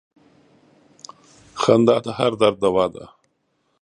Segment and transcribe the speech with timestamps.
[1.61, 3.05] •خندا د هر درد دوا ده.